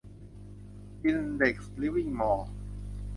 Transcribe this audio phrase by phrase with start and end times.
[1.03, 2.49] อินเด็กซ์ ลิฟวิ่งมอลล์